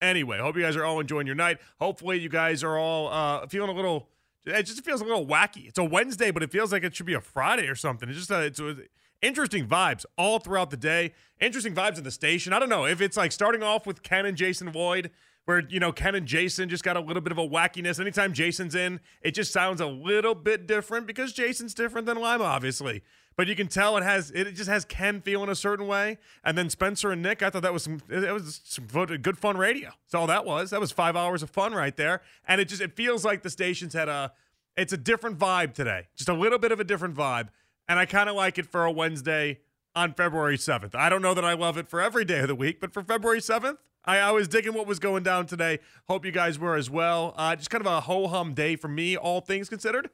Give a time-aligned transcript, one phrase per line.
[0.00, 1.58] Anyway, hope you guys are all enjoying your night.
[1.80, 4.08] Hopefully, you guys are all uh, feeling a little.
[4.46, 5.68] It just feels a little wacky.
[5.68, 8.08] It's a Wednesday, but it feels like it should be a Friday or something.
[8.08, 8.76] It's just a, it's a,
[9.20, 11.12] interesting vibes all throughout the day.
[11.40, 12.52] Interesting vibes in the station.
[12.52, 15.10] I don't know if it's like starting off with Ken and Jason Lloyd,
[15.44, 18.00] where you know Ken and Jason just got a little bit of a wackiness.
[18.00, 22.44] Anytime Jason's in, it just sounds a little bit different because Jason's different than Lima,
[22.44, 23.02] obviously.
[23.38, 26.58] But you can tell it has it just has Ken feeling a certain way, and
[26.58, 27.40] then Spencer and Nick.
[27.40, 29.90] I thought that was some it was some good fun radio.
[29.90, 30.70] That's all that was.
[30.70, 33.50] That was five hours of fun right there, and it just it feels like the
[33.50, 34.32] station's had a
[34.76, 37.50] it's a different vibe today, just a little bit of a different vibe,
[37.88, 39.60] and I kind of like it for a Wednesday
[39.94, 40.96] on February seventh.
[40.96, 43.04] I don't know that I love it for every day of the week, but for
[43.04, 45.78] February seventh, I, I, was digging what was going down today.
[46.08, 47.34] Hope you guys were as well.
[47.36, 50.10] Uh, just kind of a ho hum day for me, all things considered.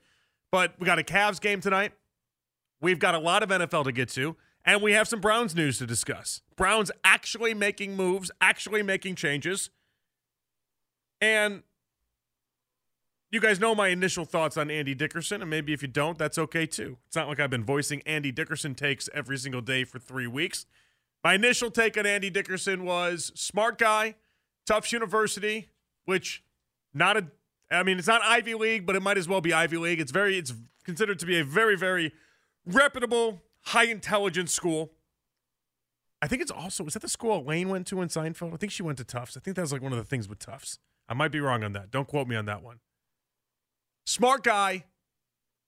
[0.51, 1.93] But we got a Cavs game tonight.
[2.85, 5.79] We've got a lot of NFL to get to, and we have some Browns news
[5.79, 6.43] to discuss.
[6.55, 9.71] Browns actually making moves, actually making changes.
[11.19, 11.63] And
[13.31, 16.37] you guys know my initial thoughts on Andy Dickerson, and maybe if you don't, that's
[16.37, 16.99] okay too.
[17.07, 20.67] It's not like I've been voicing Andy Dickerson takes every single day for three weeks.
[21.25, 24.17] My initial take on Andy Dickerson was smart guy,
[24.67, 25.71] Tufts University,
[26.05, 26.45] which
[26.93, 27.29] not a
[27.71, 30.01] I mean it's not Ivy League, but it might as well be Ivy League.
[30.01, 30.53] It's very it's
[30.85, 32.13] considered to be a very very
[32.67, 34.93] reputable, high intelligence school.
[36.23, 38.55] I think it's also is that the school Elaine went to in Seinfeld?
[38.55, 39.37] I think she went to Tufts.
[39.37, 40.79] I think that was like one of the things with Tufts.
[41.09, 41.91] I might be wrong on that.
[41.91, 42.81] Don't quote me on that one.
[44.07, 44.85] Smart guy,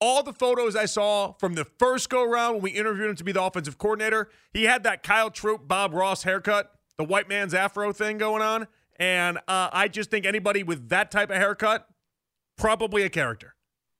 [0.00, 3.24] all the photos I saw from the first go around when we interviewed him to
[3.24, 7.54] be the offensive coordinator, he had that Kyle Troup, Bob Ross haircut, the white man's
[7.54, 8.66] afro thing going on.
[8.98, 11.86] And uh, I just think anybody with that type of haircut,
[12.56, 13.55] probably a character.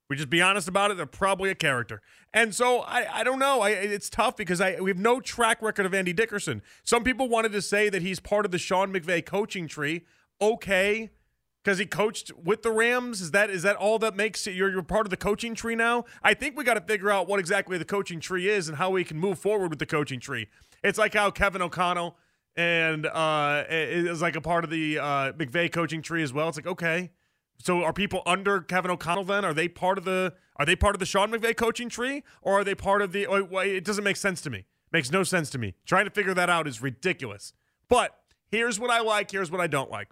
[0.08, 0.96] We just be honest about it.
[0.96, 2.00] They're probably a character.
[2.32, 3.60] And so I, I don't know.
[3.60, 6.62] I, it's tough because I we have no track record of Andy Dickerson.
[6.84, 10.04] Some people wanted to say that he's part of the Sean McVay coaching tree.
[10.40, 11.10] Okay
[11.66, 13.20] because he coached with the Rams?
[13.20, 15.74] Is that is that all that makes it you're, you're part of the coaching tree
[15.74, 16.04] now?
[16.22, 18.90] I think we got to figure out what exactly the coaching tree is and how
[18.90, 20.46] we can move forward with the coaching tree.
[20.84, 22.16] It's like how Kevin O'Connell
[22.54, 26.48] and uh, is like a part of the uh, McVay coaching tree as well.
[26.48, 27.10] It's like okay,
[27.58, 29.44] so are people under Kevin O'Connell then?
[29.44, 32.60] Are they part of the are they part of the Sean McVay coaching tree or
[32.60, 33.26] are they part of the?
[33.26, 34.64] Oh, it doesn't make sense to me.
[34.92, 35.74] Makes no sense to me.
[35.84, 37.52] Trying to figure that out is ridiculous.
[37.88, 38.16] But
[38.48, 39.30] here's what I like.
[39.30, 40.08] Here's what I don't like.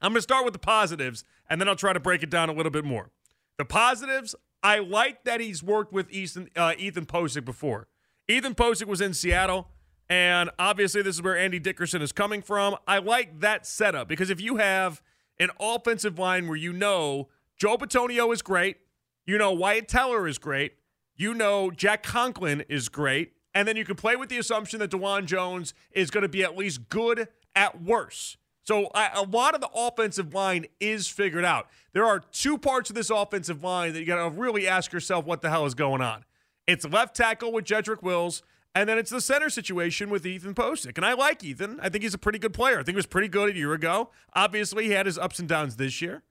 [0.00, 2.48] I'm going to start with the positives, and then I'll try to break it down
[2.48, 3.10] a little bit more.
[3.56, 7.88] The positives, I like that he's worked with Ethan, uh, Ethan Pocic before.
[8.28, 9.68] Ethan Pocic was in Seattle,
[10.08, 12.76] and obviously this is where Andy Dickerson is coming from.
[12.86, 15.00] I like that setup because if you have
[15.38, 18.78] an offensive line where you know Joe Bitonio is great,
[19.24, 20.74] you know Wyatt Teller is great,
[21.14, 24.90] you know Jack Conklin is great, and then you can play with the assumption that
[24.90, 28.36] Dawand Jones is going to be at least good at worse.
[28.62, 31.68] So I, a lot of the offensive line is figured out.
[31.92, 35.24] There are two parts of this offensive line that you got to really ask yourself
[35.24, 36.24] what the hell is going on.
[36.66, 38.42] It's left tackle with Jedrick Wills,
[38.76, 40.98] and then it's the center situation with Ethan Pocic.
[40.98, 41.80] And I like Ethan.
[41.80, 42.74] I think he's a pretty good player.
[42.74, 44.10] I think he was pretty good a year ago.
[44.34, 46.24] Obviously, he had his ups and downs this year.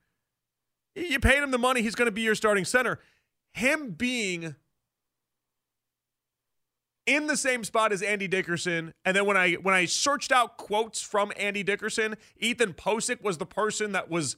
[0.93, 2.99] You paid him the money, he's going to be your starting center.
[3.53, 4.53] Him being
[7.07, 8.93] in the same spot as Andy Dickerson.
[9.03, 13.39] And then when I when I searched out quotes from Andy Dickerson, Ethan Pocic was
[13.39, 14.37] the person that was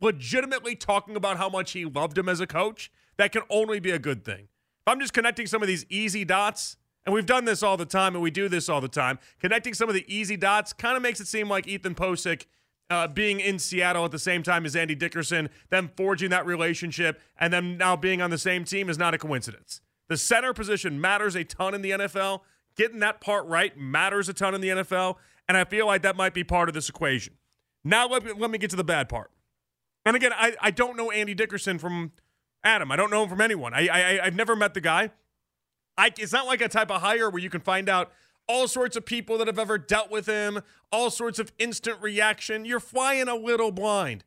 [0.00, 2.92] legitimately talking about how much he loved him as a coach.
[3.16, 4.42] That can only be a good thing.
[4.42, 7.86] If I'm just connecting some of these easy dots, and we've done this all the
[7.86, 10.96] time, and we do this all the time, connecting some of the easy dots kind
[10.96, 12.46] of makes it seem like Ethan Pocic.
[12.88, 17.20] Uh, being in Seattle at the same time as Andy Dickerson, them forging that relationship,
[17.38, 19.80] and them now being on the same team is not a coincidence.
[20.08, 22.40] The center position matters a ton in the NFL.
[22.76, 25.16] Getting that part right matters a ton in the NFL.
[25.48, 27.34] And I feel like that might be part of this equation.
[27.84, 29.30] Now, let me, let me get to the bad part.
[30.04, 32.10] And again, I, I don't know Andy Dickerson from
[32.64, 32.90] Adam.
[32.90, 33.72] I don't know him from anyone.
[33.72, 35.10] I, I, I've never met the guy.
[36.00, 38.10] I, it's not like a type of hire where you can find out
[38.48, 42.64] all sorts of people that have ever dealt with him, all sorts of instant reaction.
[42.64, 44.24] You're flying a little blind.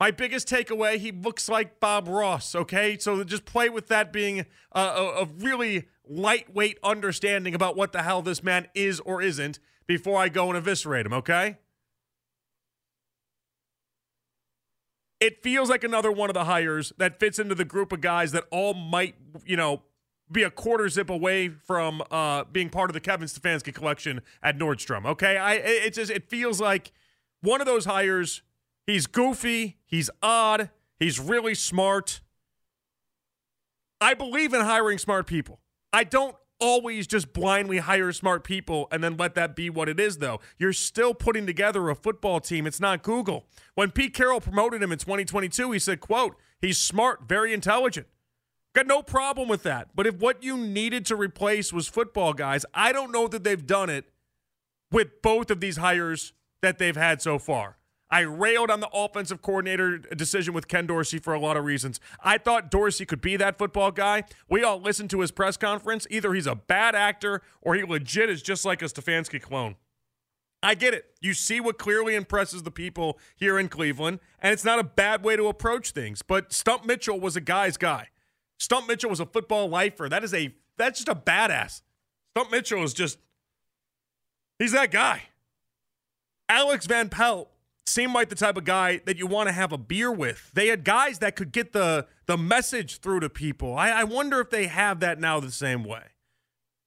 [0.00, 2.96] My biggest takeaway, he looks like Bob Ross, okay?
[2.98, 8.02] So just play with that being a, a, a, really lightweight understanding about what the
[8.02, 11.58] hell this man is or isn't before I go and eviscerate him, okay?
[15.20, 18.32] It feels like another one of the hires that fits into the group of guys
[18.32, 19.14] that all might,
[19.44, 19.82] you know,
[20.30, 24.58] be a quarter zip away from uh, being part of the Kevin Stefanski collection at
[24.58, 25.36] Nordstrom, okay?
[25.36, 26.92] I it just it feels like
[27.40, 28.42] one of those hires
[28.86, 29.78] He's goofy.
[29.84, 30.70] He's odd.
[30.98, 32.20] He's really smart.
[34.00, 35.60] I believe in hiring smart people.
[35.92, 39.98] I don't always just blindly hire smart people and then let that be what it
[39.98, 40.40] is, though.
[40.58, 42.66] You're still putting together a football team.
[42.66, 43.46] It's not Google.
[43.74, 48.06] When Pete Carroll promoted him in 2022, he said, quote, he's smart, very intelligent.
[48.76, 49.88] Got no problem with that.
[49.94, 53.66] But if what you needed to replace was football guys, I don't know that they've
[53.66, 54.04] done it
[54.92, 57.78] with both of these hires that they've had so far.
[58.10, 62.00] I railed on the offensive coordinator decision with Ken Dorsey for a lot of reasons.
[62.20, 64.24] I thought Dorsey could be that football guy.
[64.46, 66.06] We all listened to his press conference.
[66.10, 69.76] Either he's a bad actor or he legit is just like a Stefanski clone.
[70.62, 71.14] I get it.
[71.22, 75.24] You see what clearly impresses the people here in Cleveland, and it's not a bad
[75.24, 76.20] way to approach things.
[76.20, 78.08] But Stump Mitchell was a guy's guy.
[78.58, 80.08] Stump Mitchell was a football lifer.
[80.08, 81.82] That is a that's just a badass.
[82.32, 83.18] Stump Mitchell is just
[84.58, 85.22] he's that guy.
[86.48, 87.50] Alex Van Pelt
[87.84, 90.50] seemed like the type of guy that you want to have a beer with.
[90.54, 93.76] They had guys that could get the the message through to people.
[93.76, 96.02] I, I wonder if they have that now the same way.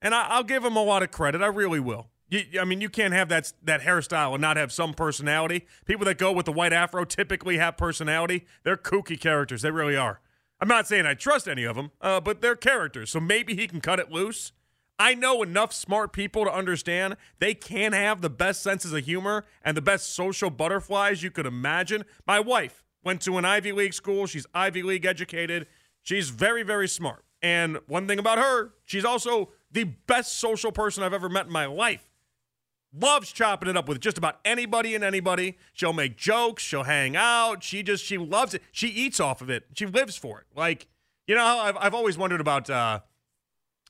[0.01, 1.41] And I, will give them a lot of credit.
[1.41, 2.07] I really will.
[2.29, 5.65] You, I mean, you can't have that that hairstyle and not have some personality.
[5.85, 8.45] People that go with the white afro typically have personality.
[8.63, 9.61] They're kooky characters.
[9.61, 10.21] They really are.
[10.61, 13.11] I'm not saying I trust any of them, uh, but they're characters.
[13.11, 14.51] So maybe he can cut it loose
[14.99, 19.45] I know enough smart people to understand they can have the best senses of humor
[19.63, 22.03] and the best social butterflies you could imagine.
[22.27, 24.27] My wife went to an Ivy League school.
[24.27, 25.67] She's Ivy League educated.
[26.03, 27.23] She's very, very smart.
[27.41, 31.53] And one thing about her, she's also the best social person I've ever met in
[31.53, 32.08] my life.
[32.91, 35.57] Loves chopping it up with just about anybody and anybody.
[35.73, 36.63] She'll make jokes.
[36.63, 37.63] She'll hang out.
[37.63, 38.63] She just, she loves it.
[38.71, 39.65] She eats off of it.
[39.75, 40.45] She lives for it.
[40.55, 40.87] Like,
[41.27, 43.01] you know, I've, I've always wondered about, uh,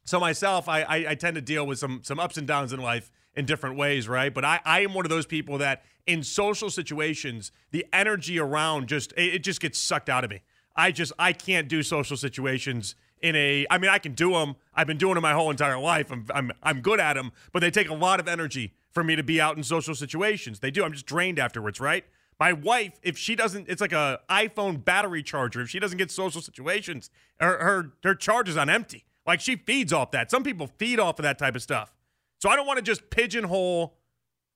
[0.09, 2.79] so myself, I, I, I tend to deal with some some ups and downs in
[2.79, 4.33] life in different ways, right?
[4.33, 8.87] But I, I am one of those people that in social situations, the energy around
[8.87, 10.41] just it, it just gets sucked out of me.
[10.75, 14.55] I just I can't do social situations in a I mean I can do them.
[14.73, 16.11] I've been doing them my whole entire life.
[16.11, 19.15] I'm I'm I'm good at them, but they take a lot of energy for me
[19.15, 20.59] to be out in social situations.
[20.59, 20.83] They do.
[20.83, 22.05] I'm just drained afterwards, right?
[22.39, 25.61] My wife, if she doesn't, it's like a iPhone battery charger.
[25.61, 27.09] If she doesn't get social situations,
[27.39, 29.05] her her, her charge is on empty.
[29.25, 30.31] Like she feeds off that.
[30.31, 31.93] Some people feed off of that type of stuff.
[32.39, 33.97] So I don't want to just pigeonhole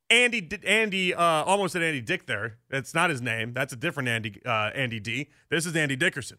[0.09, 2.57] Andy Andy uh, almost said Andy Dick there.
[2.69, 3.53] That's not his name.
[3.53, 5.29] That's a different Andy uh, Andy D.
[5.49, 6.37] This is Andy Dickerson.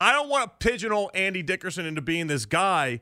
[0.00, 3.00] I don't want to pigeonhole Andy Dickerson into being this guy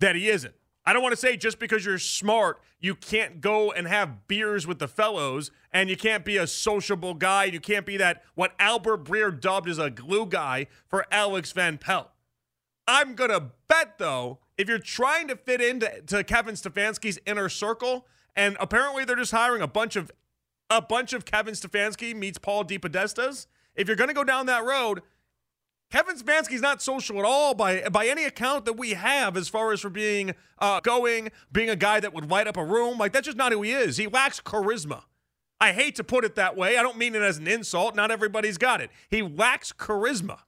[0.00, 0.54] that he isn't.
[0.86, 4.66] I don't want to say just because you're smart, you can't go and have beers
[4.66, 7.44] with the fellows and you can't be a sociable guy.
[7.44, 11.76] You can't be that what Albert Breer dubbed as a glue guy for Alex Van
[11.76, 12.08] Pelt.
[12.86, 17.48] I'm going to bet, though, if you're trying to fit into to Kevin Stefanski's inner
[17.48, 18.06] circle,
[18.36, 20.12] and apparently they're just hiring a bunch of
[20.70, 23.46] a bunch of Kevin Stefanski meets Paul DePodestas.
[23.74, 25.02] If you're going to go down that road,
[25.96, 29.72] Kevin Stefanski's not social at all by by any account that we have, as far
[29.72, 32.98] as for being uh, going, being a guy that would light up a room.
[32.98, 33.96] Like that's just not who he is.
[33.96, 35.04] He lacks charisma.
[35.58, 36.76] I hate to put it that way.
[36.76, 37.94] I don't mean it as an insult.
[37.94, 38.90] Not everybody's got it.
[39.08, 40.40] He lacks charisma.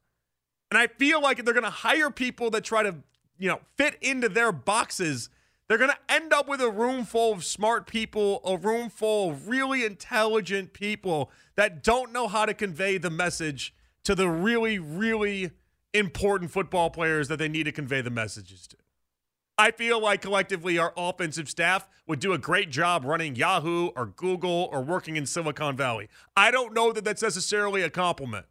[0.70, 2.96] And I feel like they're going to hire people that try to,
[3.38, 5.30] you know, fit into their boxes,
[5.66, 9.30] they're going to end up with a room full of smart people, a room full
[9.30, 13.72] of really intelligent people that don't know how to convey the message
[14.08, 15.50] to the really, really
[15.92, 18.74] important football players that they need to convey the messages to.
[19.58, 24.06] I feel like collectively our offensive staff would do a great job running Yahoo or
[24.06, 26.08] Google or working in Silicon Valley.
[26.34, 28.46] I don't know that that's necessarily a compliment.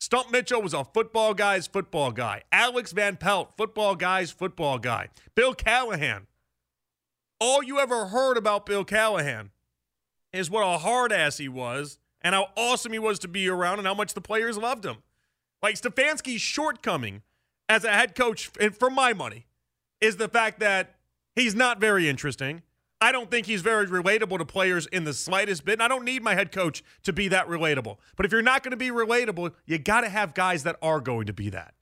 [0.00, 2.42] Stump Mitchell was a football guy's football guy.
[2.50, 5.10] Alex Van Pelt, football guy's football guy.
[5.34, 6.26] Bill Callahan.
[7.38, 9.50] All you ever heard about Bill Callahan
[10.32, 13.78] is what a hard ass he was and how awesome he was to be around
[13.78, 14.98] and how much the players loved him.
[15.62, 17.22] Like Stefanski's shortcoming
[17.68, 19.46] as a head coach, and for my money,
[20.00, 20.96] is the fact that
[21.34, 22.62] he's not very interesting.
[23.00, 25.74] I don't think he's very relatable to players in the slightest bit.
[25.74, 27.96] And I don't need my head coach to be that relatable.
[28.16, 31.00] But if you're not going to be relatable, you got to have guys that are
[31.00, 31.74] going to be that.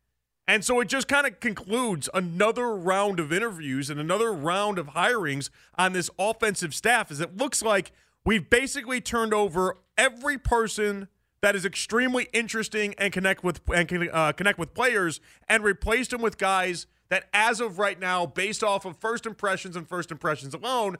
[0.49, 4.89] And so it just kind of concludes another round of interviews and another round of
[4.89, 7.11] hirings on this offensive staff.
[7.11, 7.93] As it looks like
[8.25, 11.09] we've basically turned over every person
[11.43, 16.11] that is extremely interesting and connect with and can uh, connect with players and replaced
[16.11, 20.11] them with guys that as of right now, based off of first impressions and first
[20.11, 20.97] impressions alone,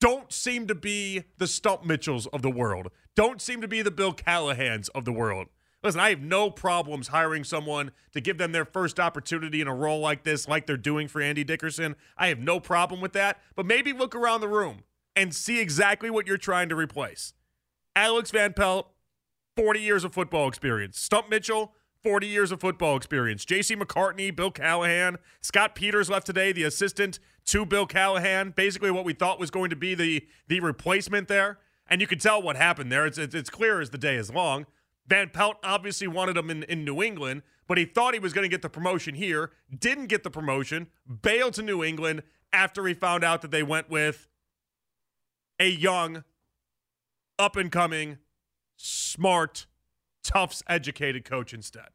[0.00, 2.88] don't seem to be the Stump Mitchells of the world.
[3.14, 5.46] Don't seem to be the Bill Callahans of the world.
[5.82, 9.74] Listen, I have no problems hiring someone to give them their first opportunity in a
[9.74, 11.96] role like this, like they're doing for Andy Dickerson.
[12.18, 13.40] I have no problem with that.
[13.54, 14.82] But maybe look around the room
[15.14, 17.32] and see exactly what you're trying to replace.
[17.96, 18.90] Alex Van Pelt,
[19.56, 21.00] 40 years of football experience.
[21.00, 21.72] Stump Mitchell,
[22.04, 23.44] 40 years of football experience.
[23.44, 23.74] J.C.
[23.74, 28.52] McCartney, Bill Callahan, Scott Peters left today, the assistant to Bill Callahan.
[28.54, 32.18] Basically, what we thought was going to be the the replacement there, and you can
[32.18, 33.06] tell what happened there.
[33.06, 34.66] It's it's, it's clear as the day is long.
[35.08, 38.44] Van Pelt obviously wanted him in, in New England, but he thought he was going
[38.44, 39.52] to get the promotion here.
[39.76, 40.88] Didn't get the promotion.
[41.22, 42.22] Bailed to New England
[42.52, 44.28] after he found out that they went with
[45.58, 46.24] a young,
[47.38, 48.18] up and coming,
[48.76, 49.66] smart,
[50.22, 51.90] Tufts educated coach instead.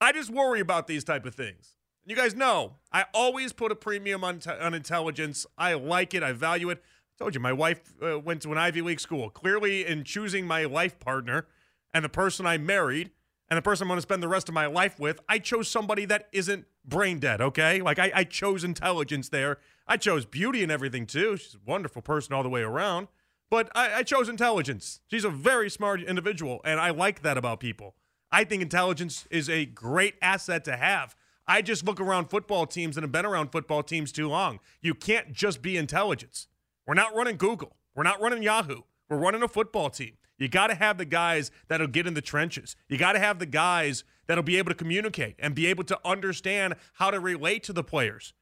[0.00, 1.74] I just worry about these type of things.
[2.06, 5.44] You guys know I always put a premium on, t- on intelligence.
[5.58, 6.22] I like it.
[6.22, 6.80] I value it.
[6.80, 9.30] I told you my wife uh, went to an Ivy League school.
[9.30, 11.46] Clearly, in choosing my life partner
[11.92, 13.10] and the person I married
[13.50, 15.66] and the person I'm going to spend the rest of my life with, I chose
[15.66, 17.40] somebody that isn't brain dead.
[17.40, 19.58] Okay, like I, I chose intelligence there.
[19.88, 21.36] I chose beauty and everything too.
[21.36, 23.08] She's a wonderful person all the way around.
[23.50, 25.00] But I, I chose intelligence.
[25.06, 27.94] She's a very smart individual, and I like that about people.
[28.30, 31.16] I think intelligence is a great asset to have.
[31.46, 34.60] I just look around football teams and have been around football teams too long.
[34.82, 36.46] You can't just be intelligence.
[36.86, 37.76] We're not running Google.
[37.94, 38.82] We're not running Yahoo.
[39.08, 40.18] We're running a football team.
[40.36, 42.76] You got to have the guys that'll get in the trenches.
[42.88, 45.98] You got to have the guys that'll be able to communicate and be able to
[46.04, 48.34] understand how to relate to the players.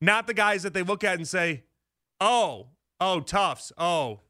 [0.00, 1.64] Not the guys that they look at and say,
[2.20, 2.68] "Oh,
[3.00, 3.72] oh, Tufts.
[3.78, 4.20] Oh,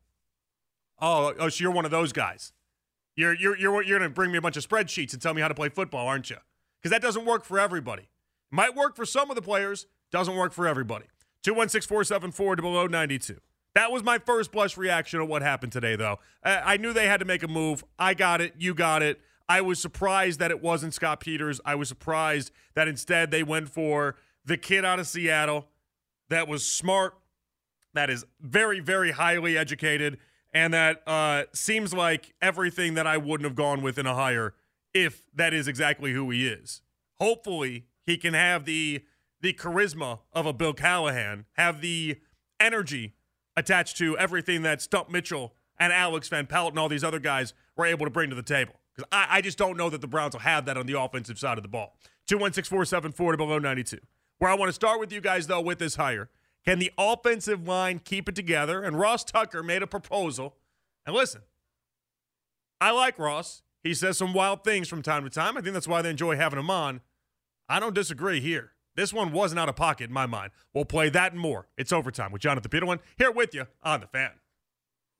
[1.00, 2.52] oh, oh, so you're one of those guys.
[3.14, 5.40] You're you're you're you're going to bring me a bunch of spreadsheets and tell me
[5.40, 6.36] how to play football, aren't you?
[6.80, 8.08] Because that doesn't work for everybody.
[8.50, 11.06] Might work for some of the players, doesn't work for everybody.
[11.42, 13.38] 216 474 below 92.
[13.74, 16.18] That was my first blush reaction of what happened today, though.
[16.42, 17.84] I knew they had to make a move.
[17.98, 18.54] I got it.
[18.56, 19.20] You got it.
[19.48, 21.60] I was surprised that it wasn't Scott Peters.
[21.64, 25.68] I was surprised that instead they went for the kid out of Seattle
[26.30, 27.14] that was smart,
[27.94, 30.18] that is very, very highly educated,
[30.56, 34.54] and that uh, seems like everything that I wouldn't have gone with in a hire
[34.94, 36.80] if that is exactly who he is.
[37.16, 39.04] Hopefully, he can have the
[39.42, 42.16] the charisma of a Bill Callahan, have the
[42.58, 43.16] energy
[43.54, 47.52] attached to everything that Stump Mitchell and Alex Van Pelt and all these other guys
[47.76, 48.80] were able to bring to the table.
[48.94, 51.38] Because I, I, just don't know that the Browns will have that on the offensive
[51.38, 51.98] side of the ball.
[52.28, 53.98] 216 474 to below 92.
[54.38, 56.30] Where I want to start with you guys, though, with this hire.
[56.66, 58.82] Can the offensive line keep it together?
[58.82, 60.56] And Ross Tucker made a proposal.
[61.06, 61.42] And listen,
[62.80, 63.62] I like Ross.
[63.85, 65.56] He says some wild things from time to time.
[65.56, 67.02] I think that's why they enjoy having him on.
[67.68, 68.73] I don't disagree here.
[68.96, 70.50] This one wasn't out of pocket in my mind.
[70.75, 71.68] We'll play that and more.
[71.76, 74.32] It's overtime with Jonathan Peterlin here with you on the fan.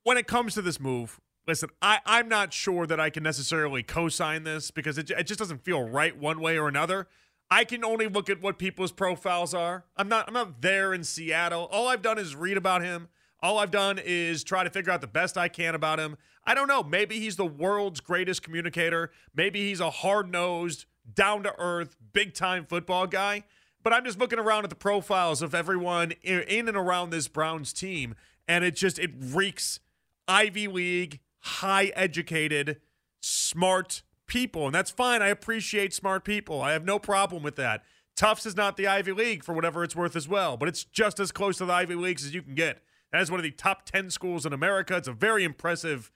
[0.03, 3.83] When it comes to this move, listen, I, I'm not sure that I can necessarily
[3.83, 7.07] co sign this because it, it just doesn't feel right one way or another.
[7.50, 9.85] I can only look at what people's profiles are.
[9.97, 11.69] I'm not I'm not there in Seattle.
[11.71, 13.09] All I've done is read about him.
[13.41, 16.17] All I've done is try to figure out the best I can about him.
[16.45, 16.83] I don't know.
[16.83, 19.11] Maybe he's the world's greatest communicator.
[19.35, 23.45] Maybe he's a hard-nosed, down-to-earth, big-time football guy.
[23.83, 27.73] But I'm just looking around at the profiles of everyone in and around this Browns
[27.73, 28.15] team
[28.49, 29.81] and it just it reeks
[30.29, 32.81] Ivy League, high educated,
[33.21, 34.66] smart people.
[34.66, 35.23] And that's fine.
[35.23, 36.61] I appreciate smart people.
[36.61, 37.83] I have no problem with that.
[38.16, 41.21] Tufts is not the Ivy League for whatever it's worth as well, but it's just
[41.21, 42.83] as close to the Ivy Leagues as you can get.
[43.12, 44.97] That is one of the top 10 schools in America.
[44.97, 46.11] It's a very impressive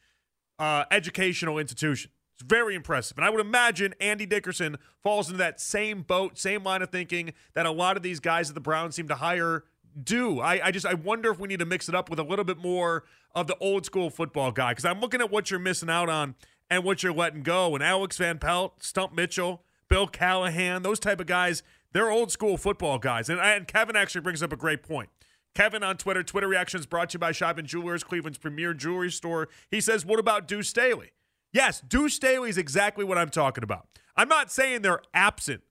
[0.58, 2.10] uh, educational institution.
[2.34, 3.18] It's very impressive.
[3.18, 7.34] And I would imagine Andy Dickerson falls into that same boat, same line of thinking
[7.54, 9.64] that a lot of these guys at the Browns seem to hire
[10.02, 10.40] do.
[10.40, 12.44] I, I just I wonder if we need to mix it up with a little
[12.44, 15.90] bit more of the old school football guy because I'm looking at what you're missing
[15.90, 16.34] out on
[16.70, 17.74] and what you're letting go.
[17.74, 21.62] And Alex Van Pelt, Stump Mitchell, Bill Callahan, those type of guys,
[21.92, 23.28] they're old school football guys.
[23.28, 25.10] And, and Kevin actually brings up a great point.
[25.54, 29.48] Kevin on Twitter, Twitter reactions brought to you by Shopin Jewelers, Cleveland's premier jewelry store.
[29.68, 31.10] He says, What about Deuce Staley?
[31.52, 33.88] Yes, Deuce Staley is exactly what I'm talking about.
[34.16, 35.62] I'm not saying they're absent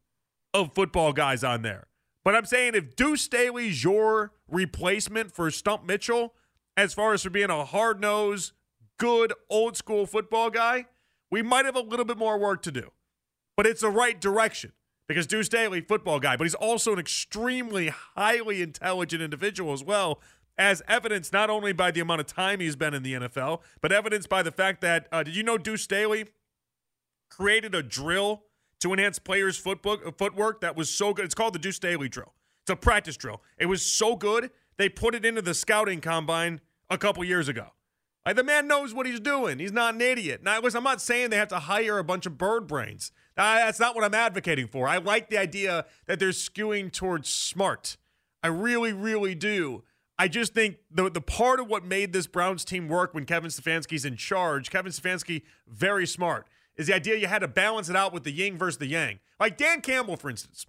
[0.53, 1.87] of football guys on there,
[2.25, 6.33] but I'm saying if Deuce Staley's your replacement for Stump Mitchell,
[6.75, 8.51] as far as for being a hard nosed,
[8.99, 10.85] good old school football guy,
[11.31, 12.91] we might have a little bit more work to do.
[13.57, 14.73] But it's the right direction
[15.07, 20.21] because Deuce Staley, football guy, but he's also an extremely highly intelligent individual as well,
[20.57, 23.91] as evidenced not only by the amount of time he's been in the NFL, but
[23.91, 26.27] evidenced by the fact that uh, did you know Deuce Staley
[27.29, 28.43] created a drill
[28.81, 31.25] to enhance players' footbook, footwork that was so good?
[31.25, 32.33] It's called the Deuce Staley drill.
[32.63, 33.41] It's a practice drill.
[33.57, 37.71] It was so good they put it into the scouting combine a couple years ago.
[38.25, 39.59] Like the man knows what he's doing.
[39.59, 40.43] He's not an idiot.
[40.43, 43.11] Now, listen, I'm not saying they have to hire a bunch of bird brains.
[43.35, 44.87] that's not what I'm advocating for.
[44.87, 47.97] I like the idea that they're skewing towards smart.
[48.43, 49.83] I really, really do.
[50.17, 53.49] I just think the the part of what made this Browns team work when Kevin
[53.49, 56.45] Stefanski's in charge, Kevin Stefanski, very smart,
[56.75, 59.19] is the idea you had to balance it out with the yin versus the yang.
[59.39, 60.65] Like Dan Campbell, for instance.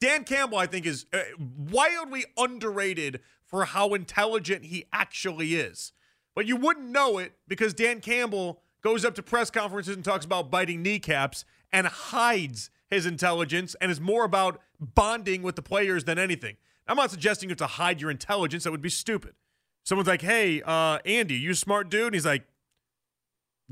[0.00, 5.92] Dan Campbell, I think, is uh, wildly underrated for how intelligent he actually is.
[6.38, 10.24] But you wouldn't know it because Dan Campbell goes up to press conferences and talks
[10.24, 16.04] about biting kneecaps and hides his intelligence and is more about bonding with the players
[16.04, 16.56] than anything.
[16.86, 18.62] I'm not suggesting you have to hide your intelligence.
[18.62, 19.34] That would be stupid.
[19.82, 22.04] Someone's like, hey, uh, Andy, you smart dude?
[22.04, 22.44] And he's like,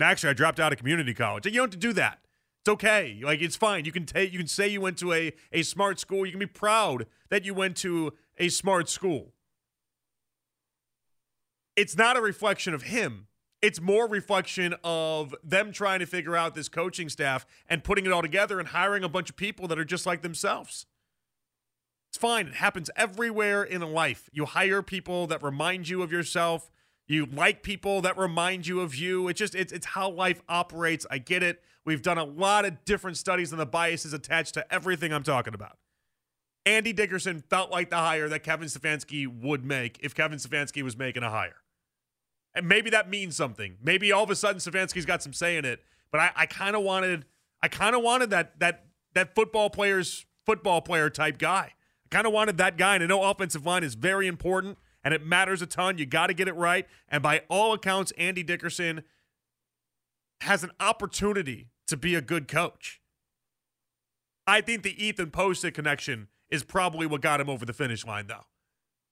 [0.01, 1.47] actually, I dropped out of community college.
[1.47, 2.19] You don't have to do that.
[2.63, 3.21] It's okay.
[3.23, 3.85] Like it's fine.
[3.85, 6.27] You can take you can say you went to a, a smart school.
[6.27, 9.35] You can be proud that you went to a smart school.
[11.77, 13.29] It's not a reflection of him.
[13.63, 18.13] It's more reflection of them trying to figure out this coaching staff and putting it
[18.13, 20.87] all together and hiring a bunch of people that are just like themselves.
[22.11, 22.49] It's fine.
[22.49, 24.31] It happens everywhere in life.
[24.33, 26.71] You hire people that remind you of yourself.
[27.07, 29.29] You like people that remind you of you.
[29.29, 31.07] It's just it's it's how life operates.
[31.11, 31.63] I get it.
[31.85, 35.55] We've done a lot of different studies on the biases attached to everything I'm talking
[35.55, 35.79] about.
[36.65, 40.97] Andy Dickerson felt like the hire that Kevin Stefanski would make if Kevin Stefanski was
[40.97, 41.57] making a hire.
[42.57, 43.77] And maybe that means something.
[43.83, 45.85] Maybe all of a sudden Stefanski's got some say in it.
[46.11, 47.27] But I, I kind of wanted
[47.63, 51.75] I kind of wanted that that that football player's football player type guy.
[52.05, 52.95] I kind of wanted that guy.
[52.95, 55.99] And I know offensive line is very important and it matters a ton.
[55.99, 56.87] You got to get it right.
[57.09, 59.05] And by all accounts, Andy Dickerson
[60.41, 63.01] has an opportunity to be a good coach.
[64.47, 68.29] I think the Ethan Pocic connection is probably what got him over the finish line,
[68.29, 68.47] though.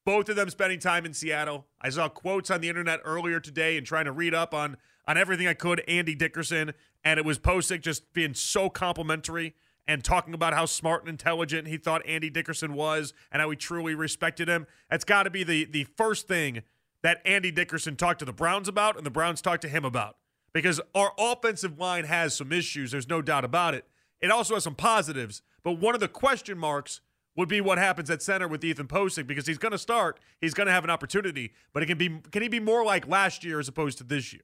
[0.05, 1.67] Both of them spending time in Seattle.
[1.81, 5.19] I saw quotes on the internet earlier today and trying to read up on on
[5.19, 5.83] everything I could.
[5.89, 6.73] Andy Dickerson
[7.05, 9.55] and it was Pocic just being so complimentary
[9.87, 13.57] and talking about how smart and intelligent he thought Andy Dickerson was and how he
[13.57, 14.67] truly respected him.
[14.91, 16.63] That's got to be the the first thing
[17.03, 20.17] that Andy Dickerson talked to the Browns about and the Browns talked to him about
[20.53, 22.93] because our offensive line has some issues.
[22.93, 23.87] There's no doubt about it.
[24.21, 27.01] It also has some positives, but one of the question marks
[27.37, 30.21] would be what happens at center with Ethan Pocic because he's going to start.
[30.41, 33.07] He's going to have an opportunity, but it can be can he be more like
[33.09, 34.43] last year as opposed to this year?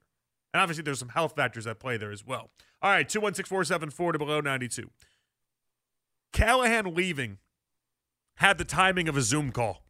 [0.52, 2.50] And obviously, there's some health factors at play there as well.
[2.82, 4.90] All right, two one six four seven four to below ninety two.
[6.32, 7.38] Callahan leaving
[8.36, 9.82] had the timing of a Zoom call.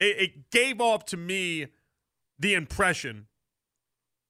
[0.00, 1.66] It, it gave off to me
[2.38, 3.26] the impression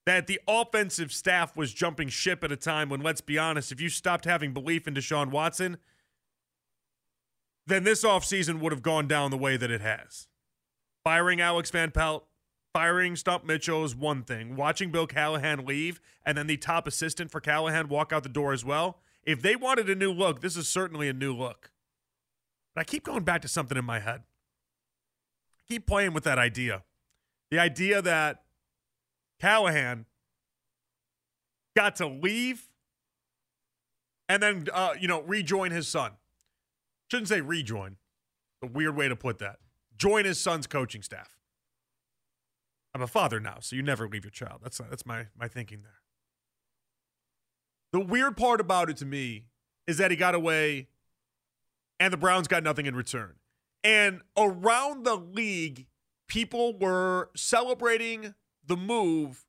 [0.04, 3.80] that the offensive staff was jumping ship at a time when, let's be honest, if
[3.80, 5.76] you stopped having belief in Deshaun Watson,
[7.66, 10.28] then this offseason would have gone down the way that it has.
[11.04, 12.26] Firing Alex Van Pelt,
[12.72, 14.56] firing Stump Mitchell is one thing.
[14.56, 18.52] Watching Bill Callahan leave and then the top assistant for Callahan walk out the door
[18.52, 19.00] as well.
[19.24, 21.70] If they wanted a new look, this is certainly a new look.
[22.74, 24.20] But I keep going back to something in my head.
[24.20, 26.82] I keep playing with that idea.
[27.50, 28.42] The idea that
[29.40, 30.06] Callahan
[31.76, 32.68] got to leave
[34.28, 36.12] and then, uh, you know, rejoin his son.
[37.12, 37.96] Shouldn't say rejoin.
[38.62, 39.56] A weird way to put that.
[39.98, 41.36] Join his son's coaching staff.
[42.94, 44.60] I'm a father now, so you never leave your child.
[44.62, 46.00] That's that's my my thinking there.
[47.92, 49.44] The weird part about it to me
[49.86, 50.88] is that he got away
[52.00, 53.34] and the Browns got nothing in return.
[53.84, 55.88] And around the league,
[56.28, 58.34] people were celebrating
[58.66, 59.44] the move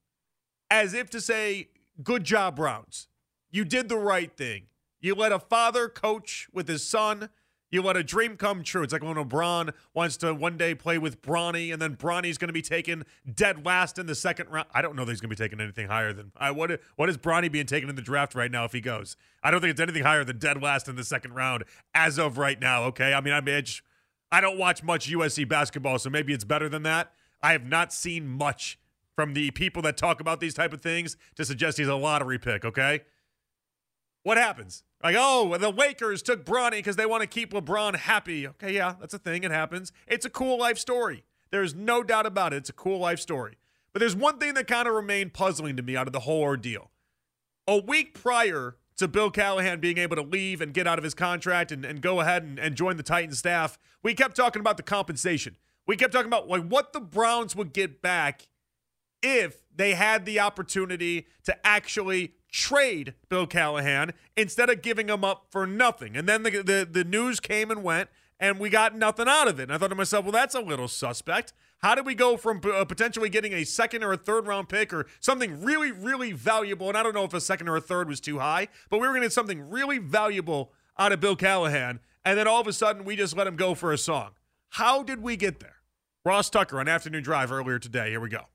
[0.69, 1.69] as if to say,
[2.04, 3.08] Good job, Browns.
[3.52, 4.63] You did the right thing.
[4.99, 7.30] You let a father coach with his son.
[7.73, 8.83] You let a dream come true.
[8.83, 12.49] It's like when LeBron wants to one day play with Bronny, and then Bronny's going
[12.49, 14.67] to be taken dead last in the second round.
[14.75, 16.51] I don't know that he's going to be taking anything higher than I.
[16.51, 19.17] What what is Bronny being taken in the draft right now if he goes?
[19.41, 21.63] I don't think it's anything higher than dead last in the second round
[21.95, 22.83] as of right now.
[22.83, 23.83] Okay, I mean I'm edge.
[24.31, 27.12] I don't watch much USC basketball, so maybe it's better than that.
[27.41, 28.77] I have not seen much
[29.15, 32.38] from the people that talk about these type of things to suggest he's a lottery
[32.38, 33.01] pick, okay?
[34.23, 34.83] What happens?
[35.03, 38.47] Like, oh, the Lakers took Bronny because they want to keep LeBron happy.
[38.47, 39.43] Okay, yeah, that's a thing.
[39.43, 39.91] It happens.
[40.07, 41.25] It's a cool life story.
[41.51, 42.57] There's no doubt about it.
[42.57, 43.57] It's a cool life story.
[43.91, 46.41] But there's one thing that kind of remained puzzling to me out of the whole
[46.41, 46.89] ordeal.
[47.67, 51.13] A week prior to Bill Callahan being able to leave and get out of his
[51.13, 54.77] contract and, and go ahead and, and join the Titans staff, we kept talking about
[54.77, 55.57] the compensation.
[55.86, 58.47] We kept talking about like what the Browns would get back
[59.21, 65.47] if they had the opportunity to actually trade Bill Callahan instead of giving him up
[65.49, 66.15] for nothing.
[66.15, 69.59] And then the, the, the news came and went, and we got nothing out of
[69.59, 69.63] it.
[69.63, 71.51] And I thought to myself, well, that's a little suspect.
[71.79, 74.93] How did we go from uh, potentially getting a second or a third round pick
[74.93, 76.87] or something really, really valuable?
[76.87, 79.07] And I don't know if a second or a third was too high, but we
[79.07, 81.99] were going to get something really valuable out of Bill Callahan.
[82.23, 84.31] And then all of a sudden, we just let him go for a song.
[84.69, 85.77] How did we get there?
[86.23, 88.11] Ross Tucker on Afternoon Drive earlier today.
[88.11, 88.45] Here we go.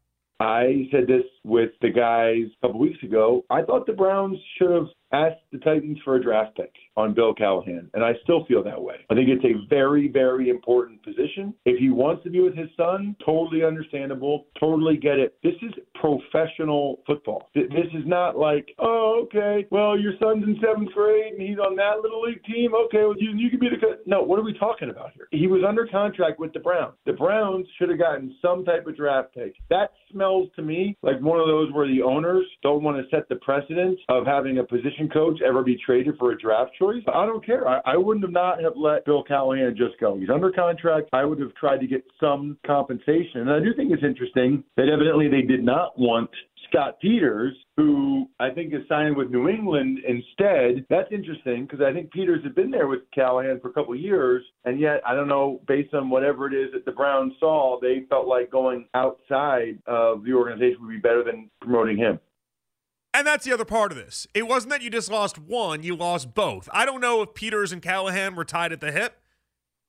[0.40, 3.44] I said this with the guys a couple weeks ago.
[3.50, 7.32] I thought the Browns should have asked the Titans for a draft pick on Bill
[7.34, 8.96] Callahan, and I still feel that way.
[9.11, 11.54] I think it's a very, very important position.
[11.64, 15.37] If he wants to be with his son, totally understandable, totally get it.
[15.42, 17.48] This is professional football.
[17.54, 21.76] This is not like, oh, okay, well, your son's in seventh grade and he's on
[21.76, 22.72] that little league team.
[22.87, 23.76] Okay, well, you, you can be the.
[23.76, 23.96] Co-.
[24.06, 25.28] No, what are we talking about here?
[25.30, 26.94] He was under contract with the Browns.
[27.06, 29.54] The Browns should have gotten some type of draft pick.
[29.70, 33.29] That smells to me like one of those where the owners don't want to set
[33.29, 37.03] the precedent of having a position coach ever be traded for a draft choice.
[37.09, 37.66] I don't care.
[37.68, 40.18] I, I wouldn't have not have let Bill Callahan just go.
[40.18, 41.11] He's under contract.
[41.12, 43.42] I would have tried to get some compensation.
[43.42, 46.31] And I do think it's interesting that evidently they did not want
[46.68, 50.85] Scott Peters, who I think is signing with New England instead.
[50.90, 54.01] That's interesting because I think Peters had been there with Callahan for a couple of
[54.01, 57.79] years, and yet I don't know, based on whatever it is that the Browns saw,
[57.81, 62.18] they felt like going outside of the organization would be better than promoting him.
[63.14, 64.27] And that's the other part of this.
[64.35, 66.68] It wasn't that you just lost one, you lost both.
[66.73, 69.21] I don't know if Peters and Callahan were tied at the hip.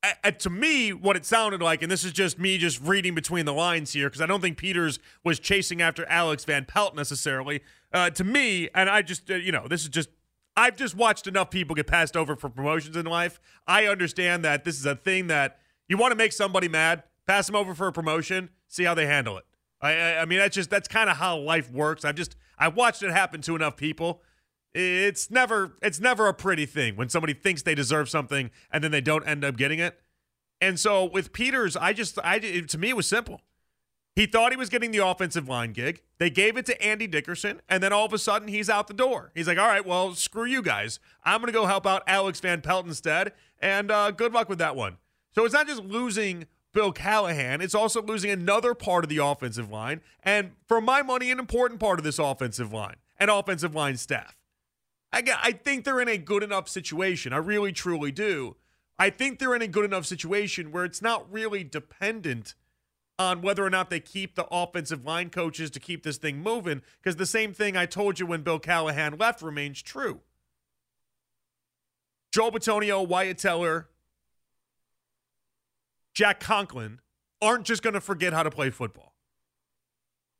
[0.01, 3.45] Uh, to me, what it sounded like, and this is just me just reading between
[3.45, 7.61] the lines here, because I don't think Peters was chasing after Alex Van Pelt necessarily.
[7.91, 10.07] Uh, to me, and I just, uh, you know, this is just,
[10.55, 13.41] I've just watched enough people get passed over for promotions in life.
[13.67, 15.59] I understand that this is a thing that
[15.89, 19.05] you want to make somebody mad, pass them over for a promotion, see how they
[19.05, 19.43] handle it.
[19.81, 22.05] I, I, I mean, that's just, that's kind of how life works.
[22.05, 24.21] I've just, I've watched it happen to enough people.
[24.73, 28.91] It's never it's never a pretty thing when somebody thinks they deserve something and then
[28.91, 29.99] they don't end up getting it.
[30.61, 33.41] And so with Peters, I just I to me it was simple.
[34.15, 36.01] He thought he was getting the offensive line gig.
[36.17, 38.93] They gave it to Andy Dickerson, and then all of a sudden he's out the
[38.93, 39.31] door.
[39.33, 40.99] He's like, "All right, well, screw you guys.
[41.23, 44.59] I'm going to go help out Alex Van Pelt instead, and uh, good luck with
[44.59, 44.97] that one."
[45.33, 49.71] So it's not just losing Bill Callahan; it's also losing another part of the offensive
[49.71, 53.95] line, and for my money, an important part of this offensive line and offensive line
[53.95, 54.35] staff.
[55.11, 57.33] I, I think they're in a good enough situation.
[57.33, 58.55] I really, truly do.
[58.97, 62.53] I think they're in a good enough situation where it's not really dependent
[63.17, 66.81] on whether or not they keep the offensive line coaches to keep this thing moving,
[67.01, 70.21] because the same thing I told you when Bill Callahan left remains true.
[72.31, 73.89] Joe Bitonio, Wyatt Teller,
[76.13, 76.99] Jack Conklin
[77.41, 79.15] aren't just going to forget how to play football.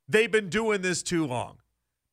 [0.08, 1.58] They've been doing this too long.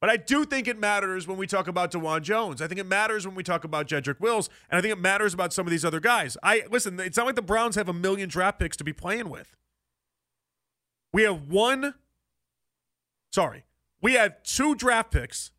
[0.01, 2.61] But I do think it matters when we talk about Dawand Jones.
[2.61, 5.33] I think it matters when we talk about Jedrick Wills, and I think it matters
[5.33, 6.37] about some of these other guys.
[6.43, 7.01] I listen.
[7.01, 9.57] It's not like the Browns have a million draft picks to be playing with.
[11.13, 11.95] We have one.
[13.33, 13.65] Sorry,
[14.03, 15.51] we have two draft picks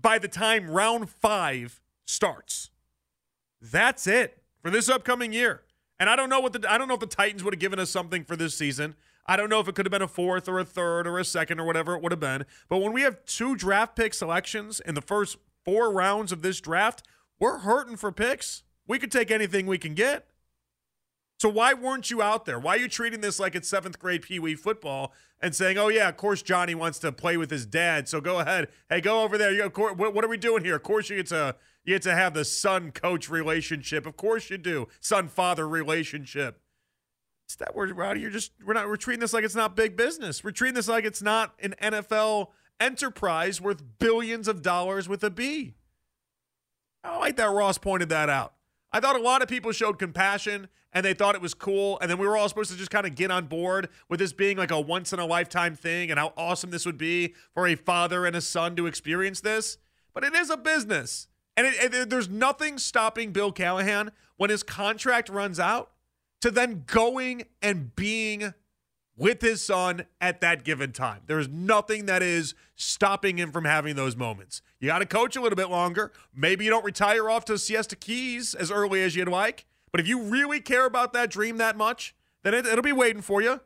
[0.00, 2.70] by the time round five starts.
[3.60, 5.62] That's it for this upcoming year.
[5.98, 7.78] And I don't know what the I don't know if the Titans would have given
[7.78, 8.96] us something for this season.
[9.26, 11.24] I don't know if it could have been a fourth or a third or a
[11.24, 12.44] second or whatever it would have been.
[12.68, 16.60] But when we have two draft pick selections in the first four rounds of this
[16.60, 17.02] draft,
[17.40, 18.62] we're hurting for picks.
[18.86, 20.26] We could take anything we can get.
[21.38, 22.58] So why weren't you out there?
[22.58, 25.88] Why are you treating this like it's seventh grade Pee Wee football and saying, "Oh
[25.88, 28.68] yeah, of course Johnny wants to play with his dad, so go ahead.
[28.88, 29.52] Hey, go over there.
[29.52, 30.76] You what, what are we doing here?
[30.76, 34.06] Of course you get to you get to have the son coach relationship.
[34.06, 36.60] Of course you do, son father relationship.
[37.46, 39.96] It's that we're out here just we're not we're treating this like it's not big
[39.96, 40.42] business.
[40.42, 42.48] We're treating this like it's not an NFL
[42.80, 45.74] enterprise worth billions of dollars with a B.
[47.02, 48.54] I like that Ross pointed that out.
[48.92, 51.98] I thought a lot of people showed compassion and they thought it was cool.
[52.00, 54.32] And then we were all supposed to just kind of get on board with this
[54.32, 57.66] being like a once in a lifetime thing and how awesome this would be for
[57.66, 59.76] a father and a son to experience this.
[60.14, 61.26] But it is a business.
[61.56, 65.90] And it, it, there's nothing stopping Bill Callahan when his contract runs out
[66.44, 68.52] to then going and being
[69.16, 71.22] with his son at that given time.
[71.26, 74.60] There's nothing that is stopping him from having those moments.
[74.78, 76.12] You got to coach a little bit longer.
[76.34, 79.64] Maybe you don't retire off to Siesta Keys as early as you'd like.
[79.90, 83.22] But if you really care about that dream that much, then it, will be waiting
[83.22, 83.62] for you.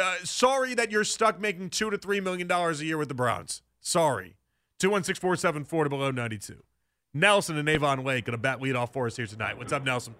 [0.00, 3.14] Uh, sorry that you're stuck making two to three million dollars a year with the
[3.14, 3.62] Browns.
[3.80, 4.36] Sorry.
[4.78, 6.62] Two one six four seven four to below ninety two.
[7.12, 9.58] Nelson and Avon Lake going to bat lead off for us here tonight.
[9.58, 10.14] What's up, Nelson?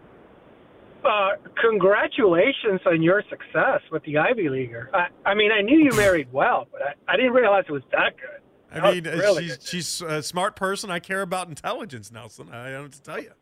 [1.04, 4.90] Uh, congratulations on your success with the Ivy Leaguer.
[4.94, 7.82] I, I mean, I knew you married well, but I, I didn't realize it was
[7.90, 8.40] that good.
[8.72, 10.90] That I mean, really she's, she's a smart person.
[10.90, 12.50] I care about intelligence, Nelson.
[12.52, 13.32] I don't have to tell you.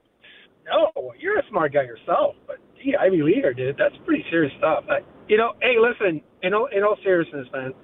[0.66, 4.84] No, you're a smart guy yourself, but the Ivy Leaguer, dude, that's pretty serious stuff.
[4.88, 7.74] I, you know, hey, listen, in all, in all seriousness, man,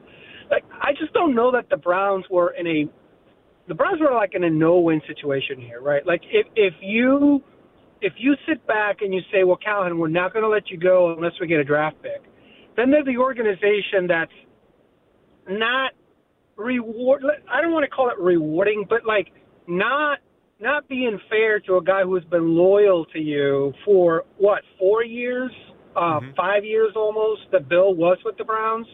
[0.51, 2.89] like I just don't know that the Browns were in a
[3.69, 6.07] the Browns were like in a no-win situation here, right?
[6.07, 7.43] Like if if you
[8.01, 10.79] if you sit back and you say, well, Callahan, we're not going to let you
[10.79, 12.23] go unless we get a draft pick,
[12.77, 14.31] then they're the organization that's
[15.49, 15.93] not
[16.57, 17.23] reward.
[17.51, 19.29] I don't want to call it rewarding, but like
[19.67, 20.19] not
[20.59, 25.51] not being fair to a guy who's been loyal to you for what four years,
[25.95, 26.31] uh, mm-hmm.
[26.37, 27.43] five years almost.
[27.53, 28.87] That Bill was with the Browns,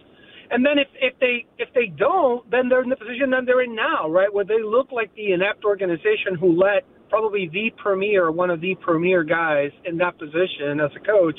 [0.51, 3.63] and then if if they if they don't, then they're in the position that they're
[3.63, 8.33] in now, right, where they look like the inept organization who let probably the premier,
[8.33, 11.39] one of the premier guys in that position as a coach,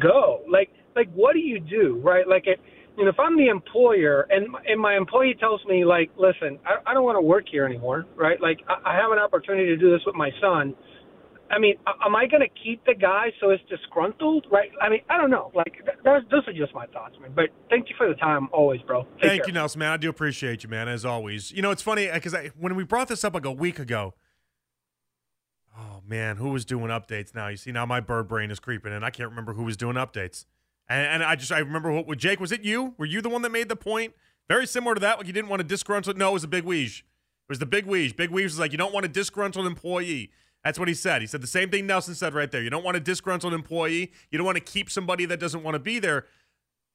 [0.00, 0.40] go.
[0.50, 2.26] Like like what do you do, right?
[2.26, 2.58] Like it
[2.96, 6.90] you know, if I'm the employer and and my employee tells me like, listen, I,
[6.90, 8.40] I don't want to work here anymore, right?
[8.40, 10.74] Like I, I have an opportunity to do this with my son.
[11.50, 14.70] I mean, am I going to keep the guy so it's disgruntled, right?
[14.80, 15.52] I mean, I don't know.
[15.54, 17.32] Like, those, those are just my thoughts, man.
[17.36, 19.02] But thank you for the time, always, bro.
[19.02, 19.48] Take thank care.
[19.48, 19.92] you, Nelson, man.
[19.92, 21.52] I do appreciate you, man, as always.
[21.52, 24.14] You know, it's funny because when we brought this up like a week ago,
[26.12, 27.48] man, who was doing updates now?
[27.48, 29.96] You see, now my bird brain is creeping, and I can't remember who was doing
[29.96, 30.44] updates.
[30.86, 32.38] And, and I just I remember what Jake.
[32.38, 32.94] Was it you?
[32.98, 34.12] Were you the one that made the point?
[34.46, 35.16] Very similar to that.
[35.16, 36.18] Like you didn't want to disgruntled.
[36.18, 36.98] No, it was a big weege.
[36.98, 38.14] It was the big weege.
[38.14, 40.30] Big weege was like you don't want a disgruntled employee.
[40.62, 41.22] That's what he said.
[41.22, 42.62] He said the same thing Nelson said right there.
[42.62, 44.12] You don't want a disgruntled employee.
[44.30, 46.26] You don't want to keep somebody that doesn't want to be there.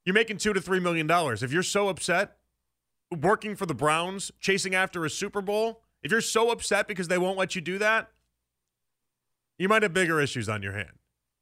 [0.06, 1.42] You're making two to three million dollars.
[1.42, 2.38] If you're so upset,
[3.20, 7.18] working for the Browns, chasing after a Super Bowl, if you're so upset because they
[7.18, 8.12] won't let you do that,
[9.58, 10.92] you might have bigger issues on your hand.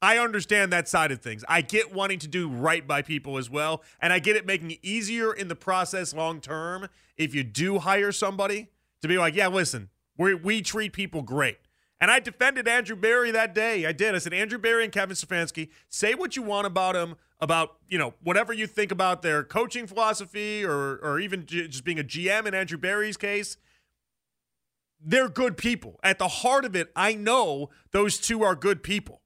[0.02, 1.44] I understand that side of things.
[1.48, 3.82] I get wanting to do right by people as well.
[4.00, 7.78] And I get it making it easier in the process long term if you do
[7.78, 8.68] hire somebody
[9.00, 11.58] to be like, yeah, listen, we, we treat people great.
[11.98, 13.86] And I defended Andrew Berry that day.
[13.86, 14.14] I did.
[14.14, 17.96] I said, Andrew Berry and Kevin Stefanski, say what you want about them, about, you
[17.96, 22.46] know, whatever you think about their coaching philosophy or, or even just being a GM
[22.46, 23.56] in Andrew Berry's case.
[25.00, 26.00] They're good people.
[26.02, 29.22] At the heart of it, I know those two are good people.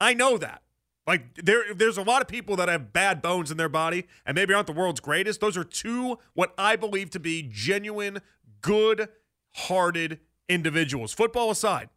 [0.00, 0.62] I know that.
[1.06, 4.34] Like there, there's a lot of people that have bad bones in their body and
[4.34, 5.40] maybe aren't the world's greatest.
[5.40, 8.20] Those are two what I believe to be genuine,
[8.62, 11.12] good-hearted individuals.
[11.12, 11.90] Football aside,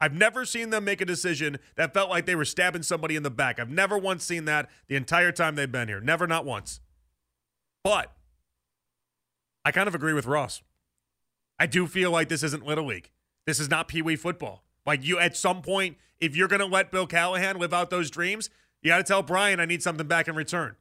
[0.00, 3.22] I've never seen them make a decision that felt like they were stabbing somebody in
[3.22, 3.58] the back.
[3.58, 6.00] I've never once seen that the entire time they've been here.
[6.00, 6.80] Never, not once.
[7.82, 8.12] But
[9.64, 10.62] I kind of agree with Ross.
[11.58, 13.10] I do feel like this isn't Little League.
[13.46, 14.64] This is not Pee Wee football.
[14.86, 18.10] Like you, at some point, if you're going to let Bill Callahan live out those
[18.10, 18.50] dreams,
[18.82, 20.76] you got to tell Brian I need something back in return.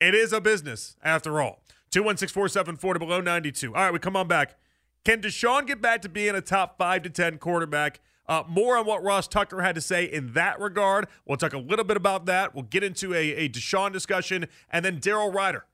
[0.00, 1.60] It is a business, after all.
[1.90, 3.74] 216 474 to below 92.
[3.74, 4.56] All right, we come on back.
[5.04, 8.00] Can Deshaun get back to being a top 5 to 10 quarterback?
[8.28, 11.06] Uh, more on what Ross Tucker had to say in that regard.
[11.26, 12.54] We'll talk a little bit about that.
[12.54, 14.46] We'll get into a, a Deshaun discussion.
[14.70, 15.64] And then Daryl Ruiter,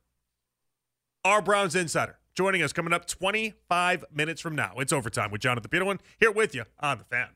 [1.25, 4.75] our Browns insider, joining us coming up 25 minutes from now.
[4.79, 7.29] It's overtime with Jonathan Peterlin here with you on The Fan.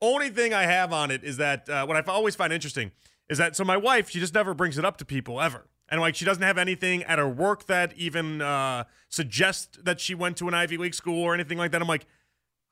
[0.00, 2.92] Only thing I have on it is that uh, what I always find interesting
[3.28, 6.00] is that so my wife she just never brings it up to people ever, and
[6.00, 10.36] like she doesn't have anything at her work that even uh, suggests that she went
[10.38, 11.80] to an Ivy League school or anything like that.
[11.80, 12.06] I'm like,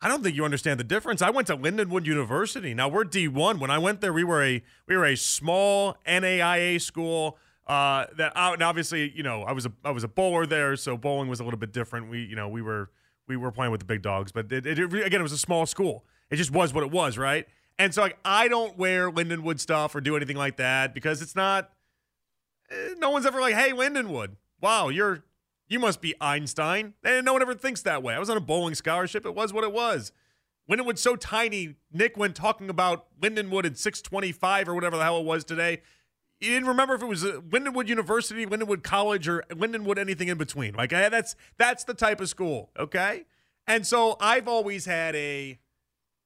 [0.02, 1.22] I don't think you understand the difference.
[1.22, 2.74] I went to Lindenwood University.
[2.74, 3.60] Now we're D1.
[3.60, 7.38] When I went there, we were a we were a small NAIA school.
[7.66, 10.76] Uh, that uh, and obviously, you know, I was a I was a bowler there,
[10.76, 12.10] so bowling was a little bit different.
[12.10, 12.90] We, you know, we were
[13.28, 15.64] we were playing with the big dogs, but it, it, again, it was a small
[15.66, 16.04] school.
[16.30, 17.46] It just was what it was, right?
[17.78, 21.36] And so like I don't wear Lindenwood stuff or do anything like that because it's
[21.36, 21.70] not.
[22.70, 25.24] Eh, no one's ever like, "Hey, Lindenwood, wow, you're
[25.68, 28.14] you must be Einstein." And no one ever thinks that way.
[28.14, 29.24] I was on a bowling scholarship.
[29.24, 30.12] It was what it was.
[30.70, 31.76] Lindenwood's so tiny.
[31.92, 35.82] Nick, when talking about Lindenwood at 625 or whatever the hell it was today,
[36.42, 40.38] you didn't remember if it was uh, Lindenwood University, Lindenwood College, or Lindenwood anything in
[40.38, 40.74] between.
[40.74, 43.24] Like that's that's the type of school, okay?
[43.66, 45.58] And so I've always had a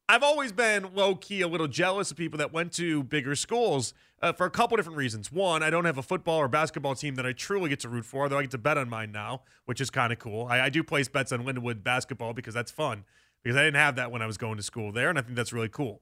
[0.09, 3.93] I've always been low key a little jealous of people that went to bigger schools
[4.23, 5.31] uh, for a couple different reasons.
[5.31, 8.05] One, I don't have a football or basketball team that I truly get to root
[8.05, 10.47] for, though I get to bet on mine now, which is kind of cool.
[10.47, 13.05] I, I, do place bets on Lindenwood basketball because that's fun,
[13.43, 15.35] because I didn't have that when I was going to school there, and I think
[15.37, 16.01] that's really cool.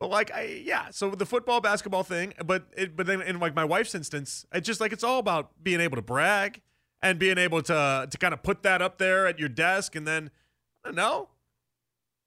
[0.00, 3.54] But like, I yeah, so the football basketball thing, but it, but then in like
[3.54, 6.60] my wife's instance, it's just like it's all about being able to brag
[7.00, 10.06] and being able to to kind of put that up there at your desk, and
[10.06, 10.30] then
[10.84, 11.28] I don't know,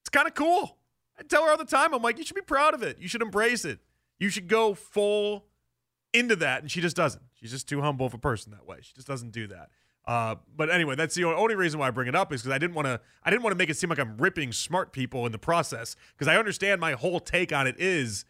[0.02, 0.78] it's kind of cool.
[1.20, 3.00] I tell her all the time, I'm like, you should be proud of it.
[3.00, 3.80] You should embrace it.
[4.20, 5.46] You should go full
[6.14, 6.62] into that.
[6.62, 7.24] And she just doesn't.
[7.34, 8.78] She's just too humble of a person that way.
[8.82, 9.70] She just doesn't do that.
[10.08, 12.58] Uh, but anyway, that's the only reason why I bring it up is because I
[12.58, 13.02] didn't want to.
[13.24, 15.98] I didn't want to make it seem like I'm ripping smart people in the process.
[16.14, 18.24] Because I understand my whole take on it is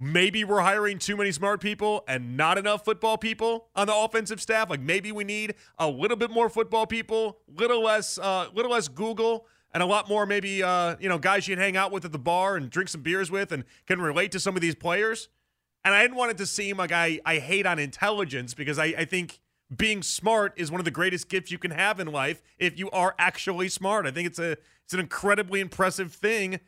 [0.00, 4.40] maybe we're hiring too many smart people and not enough football people on the offensive
[4.40, 4.68] staff.
[4.68, 8.88] Like maybe we need a little bit more football people, little less, uh, little less
[8.88, 12.10] Google, and a lot more maybe uh, you know guys you'd hang out with at
[12.10, 15.28] the bar and drink some beers with and can relate to some of these players.
[15.84, 18.86] And I didn't want it to seem like I, I hate on intelligence because I,
[18.98, 19.40] I think
[19.74, 22.90] being smart is one of the greatest gifts you can have in life if you
[22.90, 24.06] are actually smart.
[24.06, 24.52] I think it's a
[24.84, 26.60] it's an incredibly impressive thing.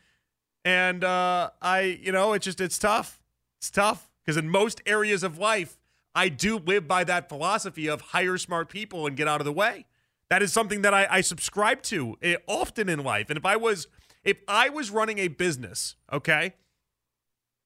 [0.65, 3.21] And uh, I, you know, it's just it's tough.
[3.59, 5.79] It's tough because in most areas of life,
[6.15, 9.53] I do live by that philosophy of hire smart people and get out of the
[9.53, 9.87] way.
[10.31, 13.29] That is something that I, I subscribe to eh, often in life.
[13.29, 13.89] And if I was
[14.23, 16.55] if I was running a business, okay, if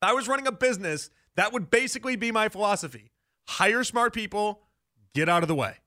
[0.02, 3.12] I was running a business, that would basically be my philosophy.
[3.48, 4.62] Hire smart people,
[5.16, 5.78] get out of the way.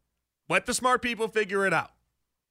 [0.50, 1.92] Let the smart people figure it out.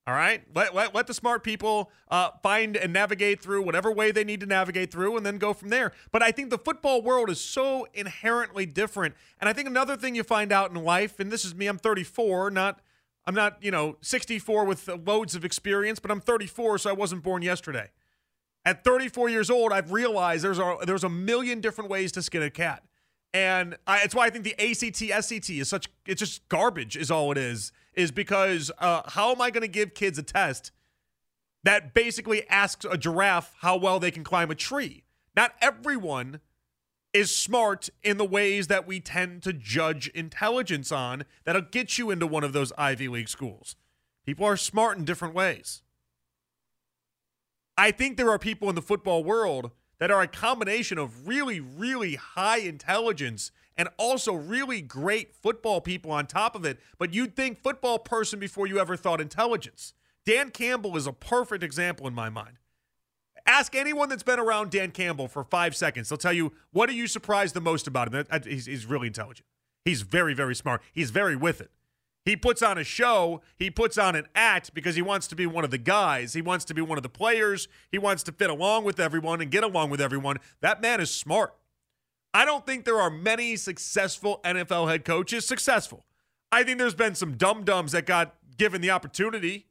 [0.06, 0.42] All right.
[0.54, 4.40] Let, let, let the smart people uh, find and navigate through whatever way they need
[4.40, 5.92] to navigate through and then go from there.
[6.12, 9.14] But I think the football world is so inherently different.
[9.38, 11.76] And I think another thing you find out in life, and this is me, I'm
[11.76, 12.80] 34, not.
[13.26, 17.22] I'm not, you know, 64 with loads of experience, but I'm 34, so I wasn't
[17.22, 17.90] born yesterday.
[18.64, 22.42] At 34 years old, I've realized there's a there's a million different ways to skin
[22.42, 22.82] a cat,
[23.34, 27.10] and I, it's why I think the ACT SAT is such it's just garbage is
[27.10, 30.72] all it is is because uh, how am I going to give kids a test
[31.64, 35.04] that basically asks a giraffe how well they can climb a tree?
[35.36, 36.40] Not everyone
[37.12, 42.10] is smart in the ways that we tend to judge intelligence on that'll get you
[42.10, 43.76] into one of those Ivy League schools.
[44.24, 45.82] People are smart in different ways.
[47.76, 51.60] I think there are people in the football world that are a combination of really,
[51.60, 56.78] really high intelligence and also really great football people on top of it.
[56.98, 59.94] But you'd think football person before you ever thought intelligence.
[60.26, 62.56] Dan Campbell is a perfect example in my mind.
[63.46, 66.08] Ask anyone that's been around Dan Campbell for five seconds.
[66.08, 68.26] They'll tell you, what are you surprised the most about him?
[68.44, 69.46] He's, really intelligent.
[69.84, 70.82] He's very, very smart.
[70.92, 71.70] He's very with it.
[72.28, 75.46] He puts on a show, he puts on an act because he wants to be
[75.46, 76.34] one of the guys.
[76.34, 77.68] He wants to be one of the players.
[77.90, 80.36] He wants to fit along with everyone and get along with everyone.
[80.60, 81.54] That man is smart.
[82.34, 86.04] I don't think there are many successful NFL head coaches successful.
[86.52, 89.64] I think there's been some dum dums that got given the opportunity,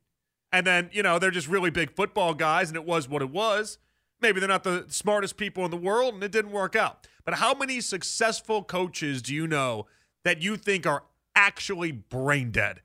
[0.52, 3.30] and then, you know, they're just really big football guys, and it was what it
[3.30, 3.78] was.
[4.20, 7.08] Maybe they're not the smartest people in the world, and it didn't work out.
[7.24, 9.86] But how many successful coaches do you know
[10.24, 11.04] that you think are
[11.38, 12.82] actually brain dead?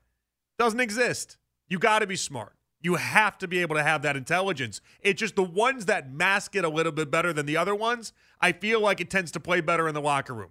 [0.59, 1.39] Doesn't exist.
[1.69, 2.53] You got to be smart.
[2.83, 4.81] You have to be able to have that intelligence.
[5.01, 8.13] It's just the ones that mask it a little bit better than the other ones.
[8.41, 10.51] I feel like it tends to play better in the locker room.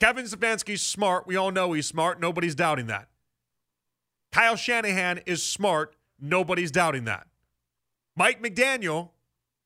[0.00, 1.26] Kevin Stefanski's smart.
[1.26, 2.20] We all know he's smart.
[2.20, 3.08] Nobody's doubting that.
[4.32, 5.96] Kyle Shanahan is smart.
[6.18, 7.26] Nobody's doubting that.
[8.16, 9.10] Mike McDaniel,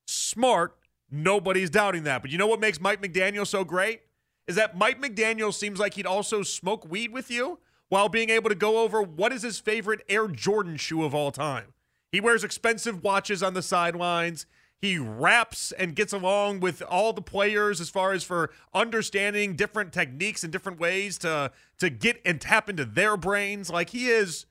[0.06, 0.76] smart.
[1.10, 2.22] Nobody's doubting that.
[2.22, 4.02] But you know what makes Mike McDaniel so great?
[4.50, 8.48] Is that Mike McDaniel seems like he'd also smoke weed with you while being able
[8.48, 11.66] to go over what is his favorite Air Jordan shoe of all time.
[12.10, 14.46] He wears expensive watches on the sidelines.
[14.76, 19.92] He raps and gets along with all the players as far as for understanding different
[19.92, 23.70] techniques and different ways to to get and tap into their brains.
[23.70, 24.46] Like he is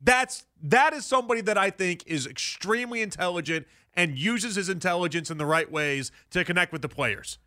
[0.00, 5.38] that's that is somebody that I think is extremely intelligent and uses his intelligence in
[5.38, 7.38] the right ways to connect with the players.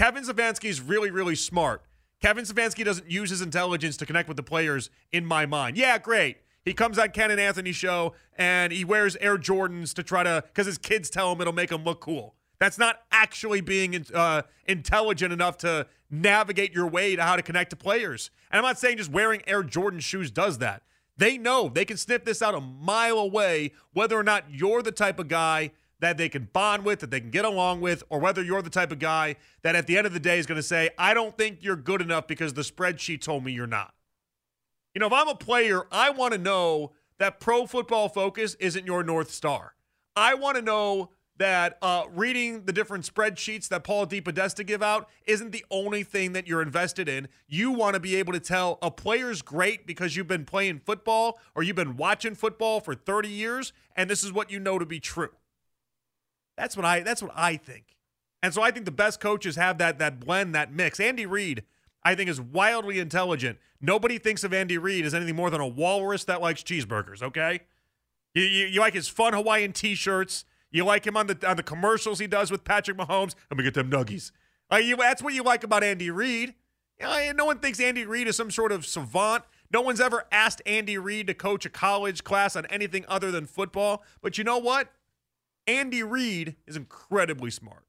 [0.00, 1.82] Kevin Stefanski is really, really smart.
[2.22, 5.76] Kevin Stefanski doesn't use his intelligence to connect with the players in my mind.
[5.76, 6.38] Yeah, great.
[6.64, 10.42] He comes on Ken and Anthony show and he wears Air Jordans to try to
[10.46, 12.34] because his kids tell him it'll make him look cool.
[12.58, 17.68] That's not actually being uh, intelligent enough to navigate your way to how to connect
[17.68, 18.30] to players.
[18.50, 20.82] And I'm not saying just wearing Air Jordan shoes does that.
[21.18, 24.92] They know they can sniff this out a mile away whether or not you're the
[24.92, 28.18] type of guy that they can bond with, that they can get along with, or
[28.18, 30.56] whether you're the type of guy that at the end of the day is going
[30.56, 33.94] to say, I don't think you're good enough because the spreadsheet told me you're not.
[34.94, 38.86] You know, if I'm a player, I want to know that pro football focus isn't
[38.86, 39.74] your North Star.
[40.16, 45.08] I want to know that uh, reading the different spreadsheets that Paul DePodesta give out
[45.26, 47.28] isn't the only thing that you're invested in.
[47.48, 51.38] You want to be able to tell a player's great because you've been playing football
[51.54, 54.84] or you've been watching football for 30 years, and this is what you know to
[54.84, 55.30] be true.
[56.60, 57.96] That's what I that's what I think.
[58.42, 61.00] And so I think the best coaches have that that blend, that mix.
[61.00, 61.64] Andy Reid
[62.02, 63.58] I think is wildly intelligent.
[63.80, 67.22] Nobody thinks of Andy Reid as anything more than a walrus that likes cheeseburgers.
[67.22, 67.60] Okay,
[68.34, 70.44] you, you, you like his fun Hawaiian T-shirts.
[70.70, 73.34] You like him on the on the commercials he does with Patrick Mahomes.
[73.50, 74.30] Let me get them nuggies.
[74.70, 76.54] Like you, that's what you like about Andy Reid.
[77.00, 79.44] You know, no one thinks Andy Reid is some sort of savant.
[79.72, 83.46] No one's ever asked Andy Reid to coach a college class on anything other than
[83.46, 84.04] football.
[84.20, 84.92] But you know what?
[85.66, 87.84] Andy Reid is incredibly smart.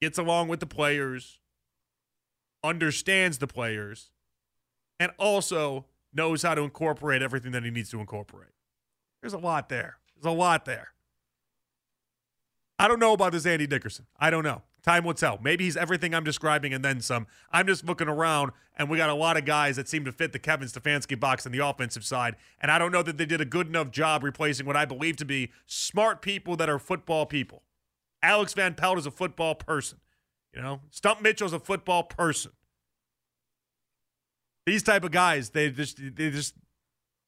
[0.00, 1.40] Gets along with the players,
[2.62, 4.10] understands the players,
[5.00, 8.50] and also knows how to incorporate everything that he needs to incorporate.
[9.20, 9.98] There's a lot there.
[10.14, 10.88] There's a lot there.
[12.78, 14.06] I don't know about this Andy Dickerson.
[14.18, 14.62] I don't know.
[14.82, 15.38] Time will tell.
[15.42, 17.26] Maybe he's everything I'm describing and then some.
[17.52, 20.32] I'm just looking around, and we got a lot of guys that seem to fit
[20.32, 22.36] the Kevin Stefanski box on the offensive side.
[22.60, 25.16] And I don't know that they did a good enough job replacing what I believe
[25.16, 27.62] to be smart people that are football people.
[28.22, 29.98] Alex Van Pelt is a football person.
[30.54, 32.52] You know, Stump Mitchell's a football person.
[34.64, 36.54] These type of guys, they just, they just,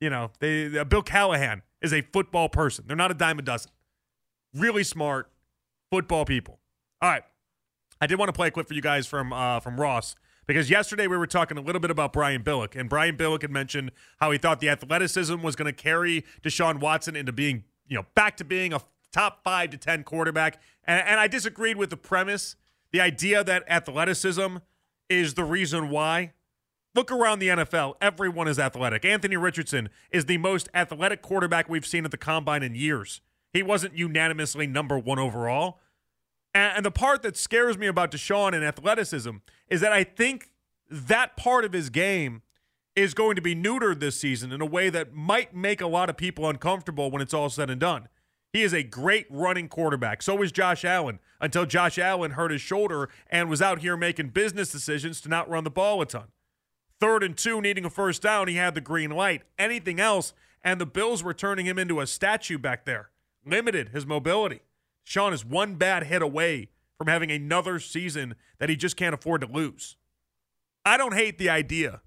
[0.01, 0.79] you know, they.
[0.79, 2.85] Uh, Bill Callahan is a football person.
[2.87, 3.71] They're not a dime a dozen.
[4.55, 5.31] Really smart
[5.91, 6.59] football people.
[7.03, 7.23] All right,
[8.01, 10.71] I did want to play a clip for you guys from uh, from Ross because
[10.71, 13.93] yesterday we were talking a little bit about Brian Billick, and Brian Billick had mentioned
[14.21, 18.07] how he thought the athleticism was going to carry Deshaun Watson into being, you know,
[18.15, 18.81] back to being a
[19.13, 20.61] top five to ten quarterback.
[20.85, 22.57] And, and I disagreed with the premise,
[22.91, 24.57] the idea that athleticism
[25.09, 26.33] is the reason why.
[26.93, 27.95] Look around the NFL.
[28.01, 29.05] Everyone is athletic.
[29.05, 33.21] Anthony Richardson is the most athletic quarterback we've seen at the combine in years.
[33.53, 35.79] He wasn't unanimously number one overall.
[36.55, 39.37] And the part that scares me about Deshaun and athleticism
[39.69, 40.51] is that I think
[40.91, 42.43] that part of his game
[42.97, 46.11] is going to be neutered this season in a way that might make a lot
[46.11, 48.09] of people uncomfortable when it's all said and done.
[48.53, 50.23] He is a great running quarterback.
[50.23, 54.31] So is Josh Allen until Josh Allen hurt his shoulder and was out here making
[54.31, 56.29] business decisions to not run the ball a ton.
[56.99, 59.43] Third and two, needing a first down, he had the green light.
[59.57, 63.11] Anything else, and the Bills were turning him into a statue back there,
[63.47, 64.61] limited his mobility.
[65.11, 69.41] Sean is one bad hit away from having another season that he just can't afford
[69.41, 69.97] to lose.
[70.85, 72.03] I don't hate the idea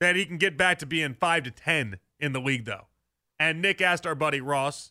[0.00, 2.88] that he can get back to being 5 to 10 in the league, though.
[3.38, 4.90] And Nick asked our buddy Ross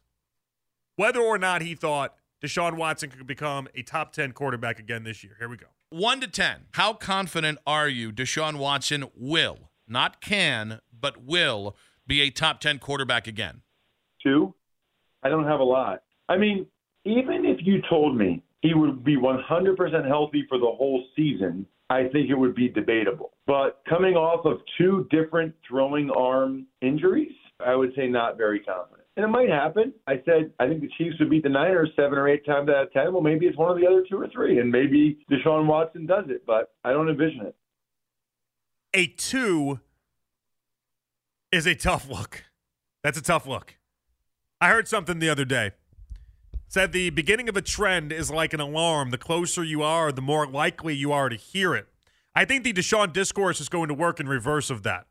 [0.95, 5.22] whether or not he thought Deshaun Watson could become a top 10 quarterback again this
[5.22, 5.36] year.
[5.39, 5.67] Here we go.
[5.89, 6.67] 1 to 10.
[6.72, 11.76] How confident are you Deshaun Watson will, not can, but will
[12.07, 13.63] be a top 10 quarterback again?
[14.24, 14.55] Two.
[15.22, 16.03] I don't have a lot.
[16.30, 16.67] I mean,
[17.06, 22.04] even if you told me he would be 100% healthy for the whole season, I
[22.04, 23.32] think it would be debatable.
[23.47, 27.32] But coming off of two different throwing arm injuries,
[27.66, 29.00] I would say not very confident.
[29.18, 29.93] And it might happen.
[30.08, 32.84] I said I think the Chiefs would beat the Niners seven or eight times out
[32.84, 33.12] of ten.
[33.12, 36.26] Well, maybe it's one of the other two or three, and maybe Deshaun Watson does
[36.30, 37.56] it, but I don't envision it.
[38.93, 39.82] A two
[41.52, 42.45] is a tough look.
[43.04, 43.78] That's a tough look.
[44.62, 45.72] I heard something the other day.
[46.72, 49.09] Said the beginning of a trend is like an alarm.
[49.09, 51.88] The closer you are, the more likely you are to hear it.
[52.36, 55.07] I think the Deshaun discourse is going to work in reverse of that.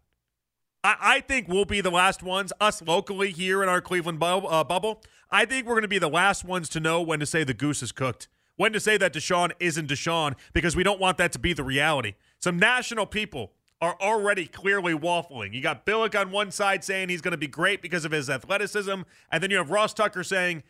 [0.85, 4.47] I, I think we'll be the last ones, us locally here in our Cleveland bu-
[4.47, 5.03] uh, bubble.
[5.33, 7.55] I think we're going to be the last ones to know when to say the
[7.55, 11.33] goose is cooked, when to say that Deshaun isn't Deshaun, because we don't want that
[11.33, 12.15] to be the reality.
[12.39, 13.51] Some national people
[13.81, 15.55] are already clearly waffling.
[15.55, 18.31] You got Billick on one side saying he's going to be great because of his
[18.31, 19.03] athleticism,
[19.33, 20.63] and then you have Ross Tucker saying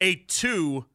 [0.00, 0.86] a two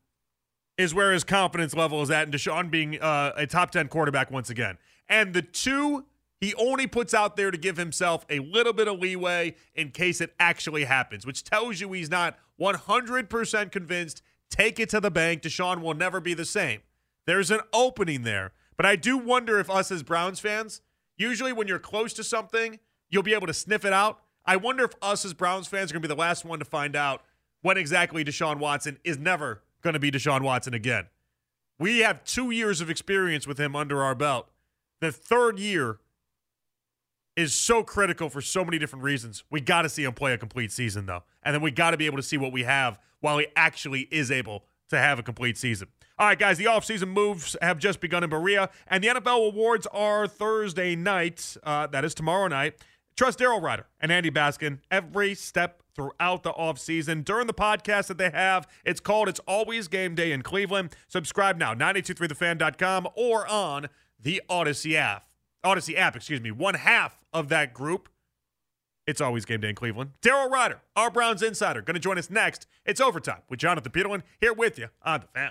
[0.77, 4.31] is where his confidence level is at, and Deshaun being uh, a top 10 quarterback
[4.31, 4.77] once again.
[5.07, 6.05] And the two
[6.41, 10.19] he only puts out there to give himself a little bit of leeway in case
[10.19, 14.23] it actually happens, which tells you he's not 100% convinced.
[14.49, 15.43] Take it to the bank.
[15.43, 16.81] Deshaun will never be the same.
[17.27, 18.53] There's an opening there.
[18.75, 20.81] But I do wonder if us as Browns fans,
[21.15, 22.79] usually when you're close to something,
[23.11, 24.21] you'll be able to sniff it out.
[24.43, 26.65] I wonder if us as Browns fans are going to be the last one to
[26.65, 27.21] find out
[27.61, 31.07] when exactly Deshaun Watson is never going to be Deshaun Watson again.
[31.79, 34.49] We have two years of experience with him under our belt.
[34.99, 35.97] The third year
[37.35, 39.43] is so critical for so many different reasons.
[39.49, 41.23] We got to see him play a complete season, though.
[41.41, 44.01] And then we got to be able to see what we have while he actually
[44.11, 45.87] is able to have a complete season.
[46.19, 49.87] All right, guys, the offseason moves have just begun in Berea, and the NFL awards
[49.87, 51.57] are Thursday night.
[51.63, 52.75] Uh, that is tomorrow night.
[53.15, 57.23] Trust Daryl Ruiter and Andy Baskin every step throughout the offseason.
[57.23, 60.95] During the podcast that they have, it's called It's Always Game Day in Cleveland.
[61.07, 63.87] Subscribe now, 923thefan.com or on
[64.19, 65.27] the Audacy app.
[65.65, 66.51] Audacy app, excuse me.
[66.51, 68.09] One half of that group.
[69.07, 70.11] It's always game day in Cleveland.
[70.21, 72.67] Daryl Ruiter, our Browns insider, going to join us next.
[72.85, 75.49] It's overtime with Jonathan Peterlin here with you on the fan.